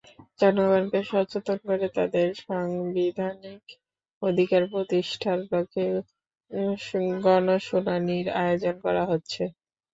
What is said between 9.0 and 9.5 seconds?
হচ্ছে।